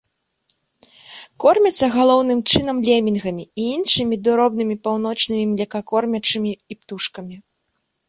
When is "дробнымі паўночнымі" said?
4.31-5.45